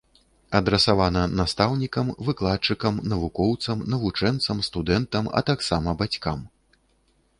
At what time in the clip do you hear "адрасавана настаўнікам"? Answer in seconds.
0.59-2.09